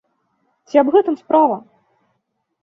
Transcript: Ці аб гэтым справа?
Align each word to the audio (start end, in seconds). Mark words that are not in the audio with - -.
Ці 0.71 0.79
аб 0.83 0.87
гэтым 0.95 1.19
справа? 1.21 1.57